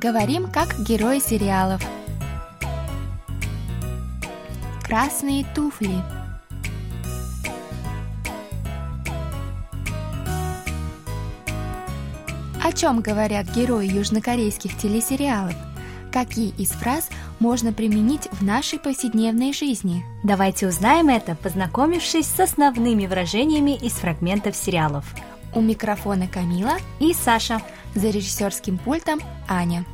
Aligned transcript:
Говорим 0.00 0.46
как 0.48 0.78
герои 0.78 1.18
сериалов. 1.18 1.82
Красные 4.84 5.44
туфли. 5.56 5.90
О 12.62 12.72
чем 12.72 13.00
говорят 13.00 13.46
герои 13.46 13.88
южнокорейских 13.88 14.76
телесериалов? 14.78 15.56
Какие 16.12 16.50
из 16.50 16.70
фраз 16.70 17.08
можно 17.40 17.72
применить 17.72 18.28
в 18.30 18.44
нашей 18.44 18.78
повседневной 18.78 19.52
жизни? 19.52 20.04
Давайте 20.22 20.68
узнаем 20.68 21.08
это, 21.08 21.34
познакомившись 21.34 22.26
с 22.26 22.38
основными 22.38 23.08
выражениями 23.08 23.76
из 23.76 23.94
фрагментов 23.94 24.54
сериалов. 24.54 25.12
У 25.56 25.60
микрофона 25.60 26.28
Камила 26.28 26.74
и 27.00 27.12
Саша. 27.12 27.60
За 27.97 28.09
режиссерским 28.09 28.77
пультом 28.77 29.21
Аня. 29.47 29.85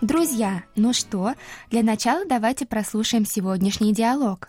Друзья, 0.00 0.64
ну 0.76 0.92
что, 0.92 1.34
для 1.70 1.82
начала 1.82 2.26
давайте 2.26 2.66
прослушаем 2.66 3.24
сегодняшний 3.24 3.94
диалог. 3.94 4.48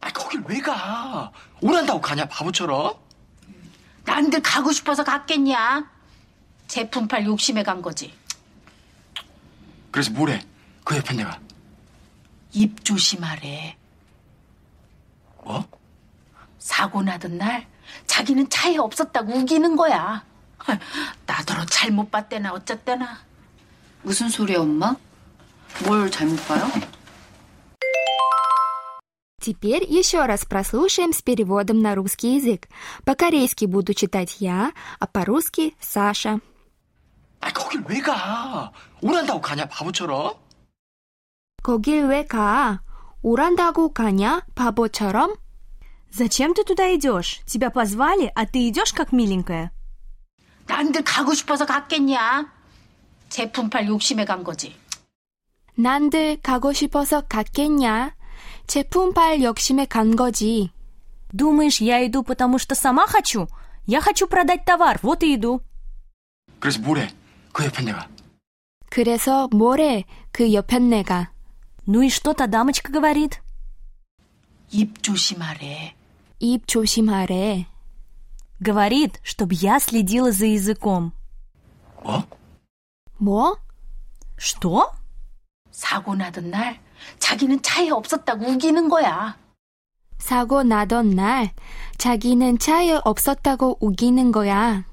아, 0.00 0.12
거길 0.12 0.42
왜 0.46 0.60
가? 0.60 1.32
오란다고 1.62 2.00
가냐, 2.00 2.26
바보처럼? 2.26 2.94
난들 4.04 4.42
가고 4.42 4.72
싶어서 4.72 5.02
갔겠냐? 5.02 5.90
제품 6.66 7.08
팔 7.08 7.24
욕심에 7.24 7.62
간 7.62 7.80
거지. 7.80 8.12
그래서 9.90 10.10
뭐래? 10.12 10.40
그 10.84 10.96
옆에 10.96 11.14
내가. 11.14 11.38
입 12.52 12.84
조심하래. 12.84 13.76
뭐? 15.44 15.64
사고 16.64 17.02
나던 17.02 17.38
날 17.38 17.66
자기는 18.06 18.48
차에 18.50 18.76
없었다고 18.76 19.32
우기는 19.32 19.76
거야. 19.76 20.24
나더러 21.26 21.64
잘못 21.66 22.10
봤대나 22.10 22.52
어쨌대나. 22.52 23.18
무슨 24.02 24.28
소리야, 24.28 24.60
엄마? 24.60 24.94
뭘 25.84 26.10
잘못 26.10 26.36
봐요? 26.46 26.66
Теперь 29.40 29.84
еще 29.84 30.26
раз 30.26 30.44
прослушаем 30.44 31.12
с 31.14 31.22
переводом 31.22 31.80
на 31.80 31.94
русский 31.94 32.34
язык. 32.36 32.68
По-корейски 33.06 33.64
буду 33.64 33.94
читать 33.94 34.36
я, 34.40 34.72
а 34.98 35.06
по-русски 35.06 35.74
Саша. 35.80 36.40
아, 37.40 37.50
거길 37.52 37.82
왜 37.88 38.00
가? 38.00 38.70
오란다고 39.00 39.40
가냐, 39.40 39.64
바보처럼? 39.66 40.34
거길 41.62 42.04
왜 42.06 42.26
가? 42.26 42.82
오란다고 43.22 43.94
가냐? 43.94 44.42
바보처럼? 44.54 45.36
Зачем 46.14 46.54
ты 46.54 46.64
туда 46.64 46.94
идешь? 46.94 47.40
Тебя 47.46 47.70
позвали, 47.70 48.32
а 48.34 48.46
ты 48.46 48.68
идешь 48.68 48.92
как 48.92 49.12
миленькая. 49.12 49.70
난들 50.66 51.02
가고 51.04 51.34
싶어서 51.34 51.66
갔겠냐? 51.66 52.50
제품 53.28 53.70
팔 53.70 53.86
욕심에 53.86 54.24
간 54.24 54.42
거지. 54.44 54.76
난들 55.76 56.40
가고 56.42 56.72
싶어서 56.72 57.22
갔겠냐? 57.22 58.14
제품 58.66 59.14
팔 59.14 59.42
욕심에 59.42 59.86
간 59.86 60.16
거지. 60.16 60.70
Думаешь, 61.32 61.80
я 61.80 62.04
иду, 62.04 62.24
потому 62.24 62.58
что 62.58 62.74
сама 62.74 63.06
хочу? 63.06 63.46
Я 63.86 64.00
хочу 64.00 64.26
продать 64.26 64.64
товар, 64.64 64.98
вот 65.02 65.22
и 65.22 65.34
иду. 65.34 65.60
그래서 66.58 66.80
뭐래? 66.80 67.08
그 67.52 67.64
옆에 67.64 67.82
내가. 67.82 68.08
그래서 68.90 69.48
뭐래? 69.52 70.04
그 70.32 70.52
옆엔 70.52 70.90
내가. 70.90 71.30
Ну 71.86 72.02
и 72.02 72.08
что 72.08 72.34
та 72.34 72.46
дамочка 72.46 72.92
говорит? 72.92 73.40
입 74.72 75.02
조심하래. 75.02 75.94
입 76.38 76.66
조심하래. 76.66 77.66
Говорит, 78.60 79.20
чтобы 79.22 79.54
я 79.54 79.78
следила 79.78 80.32
за 80.32 80.46
языком. 80.46 81.12
뭐? 82.02 82.24
뭐? 83.18 83.56
Что? 84.36 84.92
사고 85.70 86.14
나던 86.14 86.50
날 86.50 86.78
자기는 87.18 87.62
차에 87.62 87.90
없었다고 87.90 88.46
우기는 88.46 88.88
거야. 88.88 89.36
사고 90.18 90.62
나던 90.62 91.10
날 91.10 91.52
자기는 91.96 92.58
차에 92.58 93.00
없었다고 93.04 93.78
우기는 93.80 94.32
거야. 94.32 94.84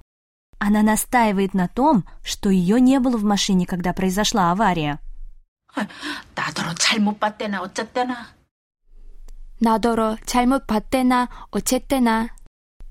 Она 0.60 0.82
настаивает 0.82 1.54
на 1.54 1.68
том, 1.68 2.04
что 2.24 2.50
ее 2.50 2.82
не 2.82 3.00
было 3.00 3.18
в 3.18 3.24
машине, 3.24 3.66
когда 3.66 3.94
произошла 3.94 4.52
авария. 4.52 5.00
나더러 6.36 6.74
잘못 6.74 7.20
봤대나 7.20 7.62
어쨌대나. 7.62 8.28
나더러 9.62 10.18
잘못 10.26 10.68
봤대나 10.68 11.30
어쨌대나. 11.52 12.30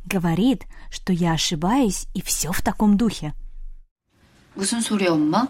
Говорит, 0.07 0.67
что 0.91 1.13
я 1.13 1.33
ошибаюсь, 1.33 2.07
и 2.15 2.23
все 2.23 2.53
в 2.53 2.63
таком 2.63 2.97
духе. 2.97 3.35
무슨 4.55 4.81
소리야, 4.81 5.13
엄마? 5.13 5.49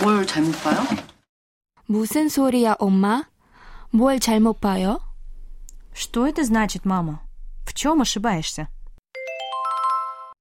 뭘 0.00 0.26
잘못 0.26 0.54
봐요? 0.62 0.82
무슨 1.86 2.28
소리야, 2.28 2.76
엄마? 2.78 3.24
뭘 3.92 4.20
잘못 4.20 4.60
봐요? 4.60 5.00
Что 5.94 6.26
это 6.26 6.44
значит, 6.44 6.84
мама? 6.84 7.20
В 7.66 7.74
чем 7.74 8.00
ошибаешься? 8.00 8.68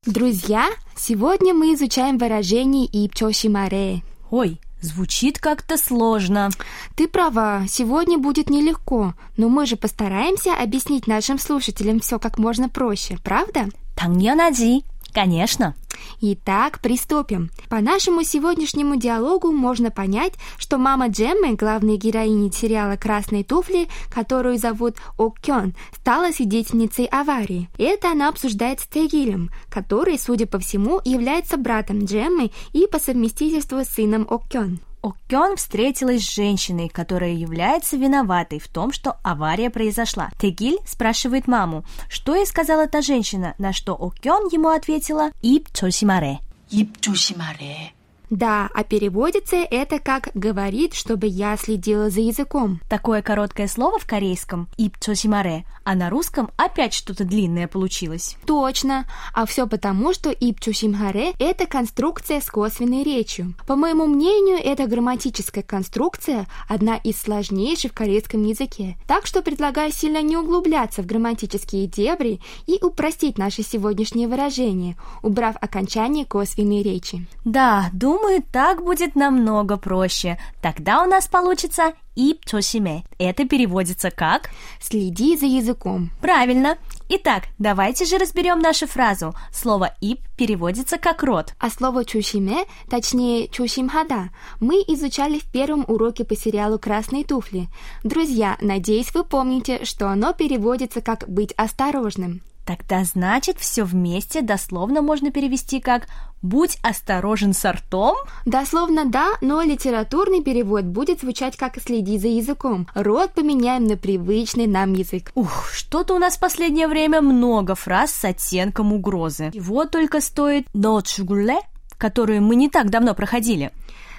Друзья, 0.05 0.69
сегодня 0.95 1.53
мы 1.53 1.73
изучаем 1.73 2.17
выражение 2.17 2.85
«입 2.85 3.15
조심하래». 3.15 4.01
Ой, 4.31 4.59
звучит 4.83 5.39
как-то 5.39 5.77
сложно. 5.77 6.49
Ты 6.95 7.07
права, 7.07 7.65
сегодня 7.67 8.17
будет 8.17 8.49
нелегко, 8.49 9.13
но 9.37 9.49
мы 9.49 9.65
же 9.65 9.75
постараемся 9.75 10.53
объяснить 10.53 11.07
нашим 11.07 11.37
слушателям 11.37 11.99
все 11.99 12.19
как 12.19 12.37
можно 12.37 12.69
проще, 12.69 13.17
правда? 13.23 13.69
당연하지. 13.95 14.83
Конечно. 15.13 15.75
Итак, 16.20 16.80
приступим. 16.80 17.50
По 17.68 17.80
нашему 17.80 18.22
сегодняшнему 18.22 18.96
диалогу 18.96 19.52
можно 19.52 19.90
понять, 19.90 20.34
что 20.58 20.78
мама 20.78 21.08
Джеммы, 21.08 21.54
главной 21.54 21.96
героини 21.96 22.50
сериала 22.50 22.96
«Красные 22.96 23.44
туфли», 23.44 23.88
которую 24.12 24.58
зовут 24.58 24.96
Оккён, 25.18 25.74
стала 25.96 26.32
свидетельницей 26.32 27.06
аварии. 27.06 27.68
Это 27.78 28.10
она 28.10 28.28
обсуждает 28.28 28.80
с 28.80 28.86
Тегилем, 28.86 29.50
который, 29.70 30.18
судя 30.18 30.46
по 30.46 30.58
всему, 30.58 31.00
является 31.04 31.56
братом 31.56 32.04
Джеммы 32.04 32.50
и 32.72 32.86
по 32.86 32.98
совместительству 32.98 33.84
сыном 33.84 34.26
Оккён. 34.28 34.80
Окён 35.04 35.56
встретилась 35.56 36.22
с 36.24 36.34
женщиной, 36.34 36.88
которая 36.88 37.32
является 37.32 37.98
виноватой 37.98 38.58
в 38.58 38.68
том, 38.68 38.90
что 38.90 39.18
авария 39.22 39.68
произошла. 39.68 40.30
Тегиль 40.40 40.78
спрашивает 40.86 41.46
маму, 41.46 41.84
что 42.08 42.34
ей 42.34 42.46
сказала 42.46 42.86
та 42.86 43.02
женщина, 43.02 43.54
на 43.58 43.74
что 43.74 43.92
Окён 43.92 44.48
ему 44.50 44.68
ответила 44.68 45.30
«Ип 45.42 45.68
Чосимаре». 45.74 46.38
«Ип 46.70 46.98
Чосимаре». 47.02 47.92
Да, 48.34 48.68
а 48.74 48.82
переводится 48.82 49.56
это 49.56 50.00
как 50.00 50.30
«говорит, 50.34 50.94
чтобы 50.94 51.28
я 51.28 51.56
следила 51.56 52.10
за 52.10 52.20
языком». 52.20 52.80
Такое 52.88 53.22
короткое 53.22 53.68
слово 53.68 54.00
в 54.00 54.06
корейском 54.06 54.68
«ипчосимаре», 54.76 55.64
а 55.84 55.94
на 55.94 56.10
русском 56.10 56.50
опять 56.56 56.94
что-то 56.94 57.24
длинное 57.24 57.68
получилось. 57.68 58.36
Точно. 58.44 59.06
А 59.32 59.46
все 59.46 59.68
потому, 59.68 60.12
что 60.12 60.30
«ипчосимаре»— 60.30 61.34
это 61.38 61.66
конструкция 61.66 62.40
с 62.40 62.50
косвенной 62.50 63.04
речью. 63.04 63.54
По 63.68 63.76
моему 63.76 64.06
мнению, 64.06 64.56
эта 64.56 64.88
грамматическая 64.88 65.62
конструкция 65.62 66.48
одна 66.68 66.96
из 66.96 67.20
сложнейших 67.20 67.92
в 67.92 67.94
корейском 67.94 68.42
языке. 68.42 68.96
Так 69.06 69.26
что 69.26 69.42
предлагаю 69.42 69.92
сильно 69.92 70.20
не 70.22 70.36
углубляться 70.36 71.02
в 71.02 71.06
грамматические 71.06 71.86
дебри 71.86 72.40
и 72.66 72.80
упростить 72.82 73.38
наши 73.38 73.62
сегодняшние 73.62 74.26
выражения, 74.26 74.96
убрав 75.22 75.54
окончание 75.60 76.24
косвенной 76.24 76.82
речи. 76.82 77.28
Да, 77.44 77.90
думаю, 77.92 78.23
Думаю, 78.24 78.42
так 78.50 78.82
будет 78.82 79.16
намного 79.16 79.76
проще. 79.76 80.38
Тогда 80.62 81.02
у 81.02 81.06
нас 81.06 81.28
получится 81.28 81.92
и 82.16 82.40
чосиме. 82.46 83.04
Это 83.18 83.46
переводится 83.46 84.10
как 84.10 84.48
«следи 84.80 85.36
за 85.36 85.44
языком». 85.44 86.10
Правильно. 86.22 86.78
Итак, 87.10 87.42
давайте 87.58 88.06
же 88.06 88.16
разберем 88.16 88.60
нашу 88.60 88.86
фразу. 88.86 89.34
Слово 89.52 89.94
«ип» 90.00 90.20
переводится 90.38 90.96
как 90.96 91.22
«рот». 91.22 91.52
А 91.58 91.68
слово 91.68 92.06
чусиме, 92.06 92.64
точнее 92.88 93.48
чусимхада, 93.48 94.30
мы 94.58 94.76
изучали 94.76 95.38
в 95.38 95.52
первом 95.52 95.84
уроке 95.86 96.24
по 96.24 96.34
сериалу 96.34 96.78
«Красные 96.78 97.24
туфли». 97.24 97.68
Друзья, 98.04 98.56
надеюсь, 98.62 99.12
вы 99.12 99.24
помните, 99.24 99.84
что 99.84 100.08
оно 100.08 100.32
переводится 100.32 101.02
как 101.02 101.28
«быть 101.28 101.52
осторожным». 101.58 102.40
Тогда 102.64 103.04
значит 103.04 103.58
все 103.58 103.84
вместе 103.84 104.40
дословно 104.40 105.02
можно 105.02 105.30
перевести 105.30 105.80
как 105.80 106.06
«будь 106.40 106.78
осторожен 106.82 107.52
с 107.52 107.70
ртом». 107.70 108.16
Дословно 108.46 109.04
да, 109.04 109.32
но 109.42 109.62
литературный 109.62 110.42
перевод 110.42 110.84
будет 110.84 111.20
звучать 111.20 111.56
как 111.56 111.80
«следи 111.80 112.18
за 112.18 112.28
языком». 112.28 112.88
Рот 112.94 113.32
поменяем 113.34 113.84
на 113.84 113.96
привычный 113.96 114.66
нам 114.66 114.94
язык. 114.94 115.30
Ух, 115.34 115.70
что-то 115.72 116.14
у 116.14 116.18
нас 116.18 116.36
в 116.36 116.40
последнее 116.40 116.88
время 116.88 117.20
много 117.20 117.74
фраз 117.74 118.12
с 118.12 118.24
оттенком 118.24 118.92
угрозы. 118.92 119.50
Его 119.52 119.84
только 119.84 120.22
стоит 120.22 120.66
«но 120.72 121.00
чугуле», 121.02 121.58
которую 121.98 122.42
мы 122.42 122.56
не 122.56 122.70
так 122.70 122.88
давно 122.88 123.14
проходили. 123.14 123.72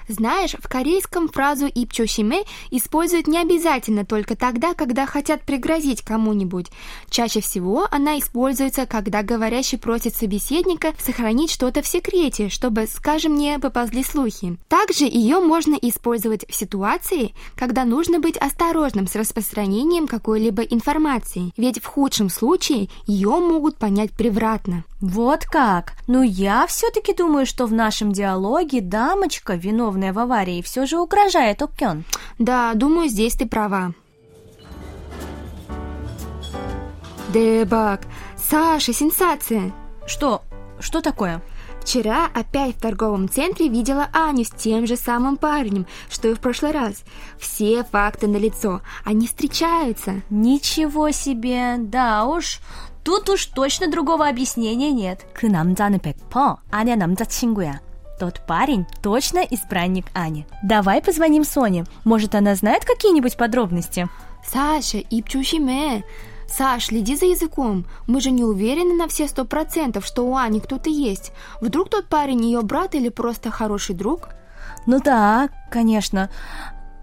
Знаешь, 0.08 0.54
в 0.58 0.68
корейском 0.68 1.28
фразу 1.28 1.66
«ипчошиме» 1.66 2.44
используют 2.70 3.26
не 3.26 3.38
обязательно 3.38 4.04
только 4.04 4.36
тогда, 4.36 4.74
когда 4.74 5.06
хотят 5.06 5.42
пригрозить 5.42 6.02
кому-нибудь. 6.02 6.66
Чаще 7.10 7.40
всего 7.40 7.88
она 7.90 8.18
используется, 8.18 8.86
когда 8.86 9.22
говорящий 9.22 9.78
просит 9.78 10.14
собеседника 10.14 10.92
сохранить 10.98 11.50
что-то 11.50 11.82
в 11.82 11.86
секрете, 11.86 12.48
чтобы, 12.48 12.86
скажем, 12.86 13.34
не 13.34 13.58
поползли 13.58 14.04
слухи. 14.04 14.56
Также 14.68 15.04
ее 15.04 15.40
можно 15.40 15.74
использовать 15.74 16.48
в 16.48 16.54
ситуации, 16.54 17.34
когда 17.56 17.84
нужно 17.84 18.20
быть 18.20 18.36
осторожным 18.36 19.08
с 19.08 19.16
распространением 19.16 20.06
какой-либо 20.06 20.62
информации, 20.62 21.52
ведь 21.56 21.82
в 21.82 21.86
худшем 21.86 22.30
случае 22.30 22.88
ее 23.06 23.30
могут 23.30 23.76
понять 23.76 24.12
превратно. 24.12 24.84
Вот 25.00 25.44
как? 25.44 25.92
Ну 26.06 26.22
я 26.22 26.66
все-таки 26.66 27.12
думаю, 27.12 27.44
что 27.44 27.66
в 27.66 27.72
нашем 27.72 28.12
диалоге 28.12 28.80
дамочка, 28.80 29.54
виновная 29.95 30.13
в 30.13 30.19
аварии, 30.19 30.61
все 30.61 30.85
же 30.85 30.99
угрожает 30.99 31.61
Оккён. 31.61 32.03
Да, 32.37 32.73
думаю, 32.73 33.09
здесь 33.09 33.35
ты 33.35 33.47
права. 33.47 33.93
Дебак, 37.33 38.01
Саша, 38.37 38.93
сенсация! 38.93 39.71
Что? 40.05 40.41
Что 40.79 41.01
такое? 41.01 41.41
Вчера 41.81 42.29
опять 42.35 42.75
в 42.75 42.81
торговом 42.81 43.29
центре 43.29 43.67
видела 43.67 44.09
Аню 44.13 44.43
с 44.43 44.49
тем 44.49 44.85
же 44.85 44.97
самым 44.97 45.37
парнем, 45.37 45.87
что 46.09 46.27
и 46.27 46.33
в 46.33 46.39
прошлый 46.39 46.71
раз. 46.73 47.03
Все 47.39 47.83
факты 47.83 48.27
налицо, 48.27 48.81
они 49.05 49.27
встречаются. 49.27 50.21
Ничего 50.29 51.11
себе, 51.11 51.77
да 51.77 52.25
уж. 52.25 52.59
Тут 53.03 53.29
уж 53.29 53.45
точно 53.45 53.89
другого 53.89 54.27
объяснения 54.27 54.91
нет. 54.91 55.25
그 55.33 55.47
남자는 55.47 55.99
100% 55.99 56.57
아냐 56.69 56.95
남자친구야. 56.95 57.84
Тот 58.18 58.40
парень 58.46 58.86
точно 59.02 59.40
избранник 59.40 60.06
Ани. 60.14 60.46
Давай 60.62 61.02
позвоним 61.02 61.44
Соне. 61.44 61.84
Может, 62.04 62.34
она 62.34 62.54
знает 62.54 62.84
какие-нибудь 62.84 63.36
подробности? 63.36 64.08
Саша, 64.44 64.98
ипчушиме. 64.98 66.04
Саш, 66.48 66.86
следи 66.86 67.16
за 67.16 67.26
языком. 67.26 67.84
Мы 68.06 68.20
же 68.20 68.30
не 68.30 68.44
уверены 68.44 68.94
на 68.94 69.08
все 69.08 69.28
сто 69.28 69.44
процентов, 69.44 70.06
что 70.06 70.22
у 70.22 70.36
Ани 70.36 70.60
кто-то 70.60 70.88
есть. 70.88 71.32
Вдруг 71.60 71.90
тот 71.90 72.06
парень 72.06 72.44
ее 72.44 72.62
брат 72.62 72.94
или 72.94 73.08
просто 73.08 73.50
хороший 73.50 73.94
друг? 73.94 74.28
Ну 74.86 75.00
да, 75.00 75.48
конечно. 75.70 76.30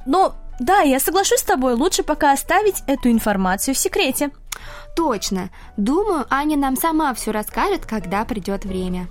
Но 0.06 0.36
да, 0.60 0.80
я 0.80 1.00
соглашусь 1.00 1.40
с 1.40 1.44
тобой, 1.44 1.74
лучше 1.74 2.04
пока 2.04 2.32
оставить 2.32 2.84
эту 2.88 3.12
информацию 3.12 3.76
в 3.76 3.78
секрете. 3.78 4.32
Точно. 4.96 5.50
Думаю, 5.78 6.26
Аня 6.30 6.58
нам 6.58 6.76
сама 6.78 7.14
все 7.14 7.32
расскажет, 7.32 7.86
когда 7.86 8.24
придет 8.24 8.64
время. 8.66 9.08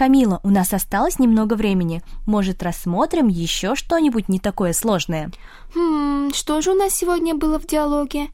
Камила, 0.00 0.40
у 0.44 0.48
нас 0.48 0.72
осталось 0.72 1.18
немного 1.18 1.52
времени. 1.52 2.02
Может, 2.24 2.62
рассмотрим 2.62 3.28
еще 3.28 3.74
что-нибудь 3.74 4.30
не 4.30 4.40
такое 4.40 4.72
сложное? 4.72 5.30
Хм, 5.74 6.32
что 6.32 6.62
же 6.62 6.70
у 6.70 6.74
нас 6.74 6.94
сегодня 6.94 7.34
было 7.34 7.60
в 7.60 7.66
диалоге? 7.66 8.28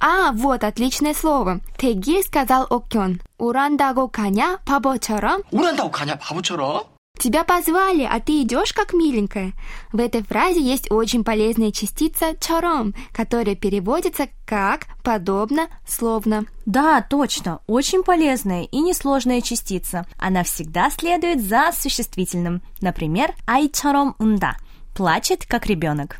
А, 0.00 0.32
вот 0.32 0.64
отличное 0.64 1.14
слово. 1.14 1.60
Теги 1.78 2.20
сказал 2.26 2.66
Окён. 2.68 3.20
Урандаго 3.38 4.08
каня 4.08 4.58
пабочаром. 4.66 5.42
Урандаго 5.52 5.90
каня 5.90 6.16
пабочаром? 6.16 6.82
Тебя 7.18 7.42
позвали, 7.42 8.08
а 8.08 8.20
ты 8.20 8.42
идешь 8.42 8.72
как 8.72 8.92
миленькая. 8.92 9.52
В 9.92 9.98
этой 9.98 10.22
фразе 10.22 10.60
есть 10.60 10.90
очень 10.90 11.24
полезная 11.24 11.72
частица 11.72 12.36
чаром, 12.40 12.94
которая 13.12 13.56
переводится 13.56 14.28
как 14.46 14.86
подобно, 15.02 15.66
словно. 15.86 16.44
Да, 16.64 17.02
точно, 17.02 17.58
очень 17.66 18.04
полезная 18.04 18.64
и 18.64 18.78
несложная 18.78 19.40
частица. 19.40 20.06
Она 20.16 20.44
всегда 20.44 20.90
следует 20.90 21.42
за 21.42 21.72
существительным. 21.72 22.62
Например, 22.80 23.34
ай 23.48 23.62
айчаром 23.62 24.14
унда 24.20 24.56
плачет 24.94 25.44
как 25.44 25.66
ребенок. 25.66 26.16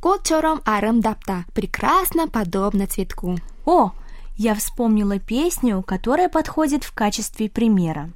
Кот 0.00 0.20
Котчором 0.20 0.62
арым 0.64 1.00
дапта 1.00 1.44
прекрасно 1.54 2.28
подобно 2.28 2.86
цветку. 2.86 3.36
О, 3.66 3.92
я 4.38 4.54
вспомнила 4.54 5.18
песню, 5.18 5.82
которая 5.82 6.28
подходит 6.28 6.84
в 6.84 6.94
качестве 6.94 7.50
примера. 7.50 8.10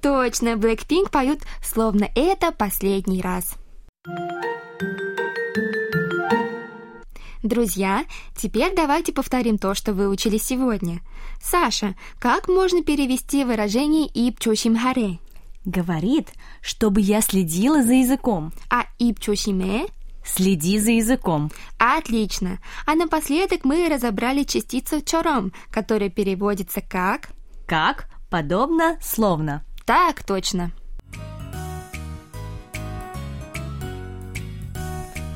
Точно, 0.00 0.50
Blackpink 0.50 1.10
поют 1.10 1.40
словно 1.62 2.08
это 2.14 2.52
последний 2.52 3.20
раз. 3.20 3.56
Друзья, 7.42 8.04
теперь 8.36 8.74
давайте 8.74 9.12
повторим 9.12 9.58
то, 9.58 9.74
что 9.74 9.92
выучили 9.92 10.38
сегодня. 10.38 11.00
Саша, 11.42 11.96
как 12.20 12.46
можно 12.46 12.82
перевести 12.82 13.44
выражение 13.44 14.06
«ипчущим 14.06 14.78
харе»? 14.78 15.18
Говорит, 15.64 16.28
чтобы 16.60 17.00
я 17.00 17.22
следила 17.22 17.82
за 17.82 17.94
языком. 17.94 18.52
А 18.70 18.84
«ипчущиме»? 18.98 19.86
Э»? 19.86 19.97
Следи 20.34 20.78
за 20.78 20.92
языком. 20.92 21.50
Отлично. 21.78 22.58
А 22.86 22.94
напоследок 22.94 23.64
мы 23.64 23.88
разобрали 23.88 24.44
частицу 24.44 25.00
чором, 25.00 25.52
которая 25.70 26.10
переводится 26.10 26.80
как... 26.80 27.30
Как? 27.66 28.08
Подобно, 28.30 28.98
словно. 29.02 29.64
Так 29.84 30.22
точно. 30.24 30.72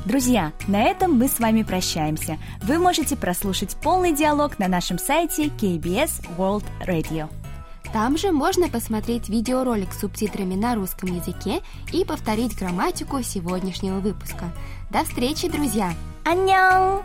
Друзья, 0.05 0.53
на 0.67 0.83
этом 0.83 1.12
мы 1.12 1.29
с 1.29 1.39
вами 1.39 1.62
прощаемся. 1.62 2.39
Вы 2.62 2.79
можете 2.79 3.17
прослушать 3.17 3.77
полный 3.77 4.12
диалог 4.12 4.59
на 4.59 4.69
нашем 4.69 4.99
сайте 4.99 5.47
KBS 5.47 6.27
World 6.37 6.65
Radio. 6.87 7.31
Там 7.93 8.17
же 8.17 8.33
можно 8.33 8.69
посмотреть 8.69 9.29
видеоролик 9.29 9.93
с 9.93 10.00
субтитрами 10.00 10.55
на 10.55 10.75
русском 10.75 11.15
языке 11.15 11.61
и 11.93 12.05
повторить 12.05 12.56
грамматику 12.59 13.23
сегодняшнего 13.23 14.00
выпуска. 14.00 14.53
До 14.91 15.05
встречи, 15.05 15.49
друзья! 15.49 15.93
안녕! 16.25 17.03